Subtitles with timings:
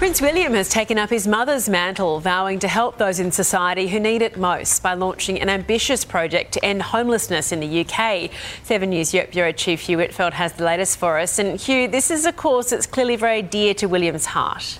[0.00, 4.00] Prince William has taken up his mother's mantle, vowing to help those in society who
[4.00, 8.30] need it most by launching an ambitious project to end homelessness in the UK.
[8.62, 11.38] Seven News Europe Bureau Chief Hugh Whitfield has the latest for us.
[11.38, 14.78] And Hugh, this is a cause that's clearly very dear to William's heart.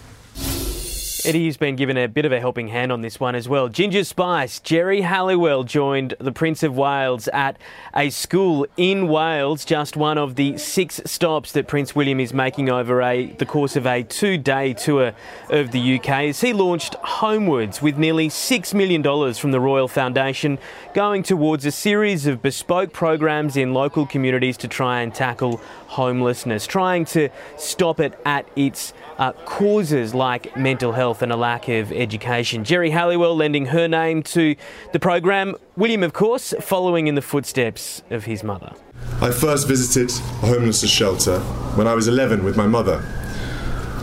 [1.24, 3.68] Eddie's been given a bit of a helping hand on this one as well.
[3.68, 7.58] Ginger Spice, Geri Halliwell joined the Prince of Wales at
[7.94, 12.70] a school in Wales, just one of the six stops that Prince William is making
[12.70, 15.12] over a, the course of a two day tour
[15.48, 19.02] of the UK as he launched Homewards with nearly $6 million
[19.34, 20.58] from the Royal Foundation
[20.94, 26.66] going towards a series of bespoke programs in local communities to try and tackle homelessness,
[26.66, 31.92] trying to stop it at its uh, causes like mental health and a lack of
[31.92, 32.64] education.
[32.64, 34.54] Geri Halliwell lending her name to
[34.92, 35.56] the program.
[35.76, 38.72] William, of course, following in the footsteps of his mother.
[39.20, 40.10] I first visited
[40.42, 41.40] a homelessness shelter
[41.76, 42.98] when I was 11 with my mother.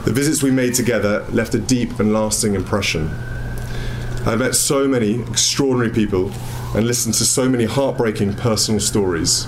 [0.05, 3.09] The visits we made together left a deep and lasting impression.
[4.25, 6.31] I met so many extraordinary people
[6.75, 9.47] and listened to so many heartbreaking personal stories.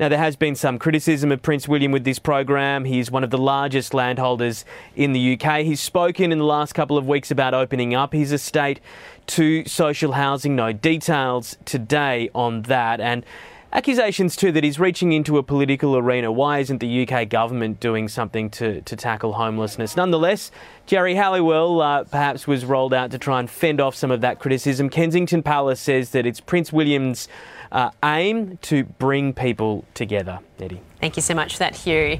[0.00, 2.84] Now, there has been some criticism of Prince William with this program.
[2.84, 4.64] He's one of the largest landholders
[4.96, 5.60] in the UK.
[5.60, 8.80] He's spoken in the last couple of weeks about opening up his estate
[9.28, 10.56] to social housing.
[10.56, 13.00] No details today on that.
[13.00, 13.24] And
[13.72, 16.30] accusations too that he's reaching into a political arena.
[16.30, 19.96] Why isn't the UK government doing something to, to tackle homelessness?
[19.96, 20.50] Nonetheless,
[20.86, 24.38] Geri Halliwell uh, perhaps was rolled out to try and fend off some of that
[24.38, 24.88] criticism.
[24.88, 27.28] Kensington Palace says that it's Prince William's
[27.70, 30.40] uh, aim to bring people together.
[30.60, 30.80] Eddie.
[31.00, 32.18] Thank you so much for that, Hugh.